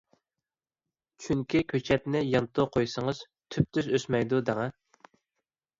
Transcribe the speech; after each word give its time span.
چۈنكى 1.25 1.61
كۆچەتنى 1.73 2.23
يانتۇ 2.29 2.67
قويسىڭىز 2.77 3.23
تۈپتۈز 3.55 3.95
ئۆسمەيدۇ 3.95 4.43
دەڭە. 4.51 4.69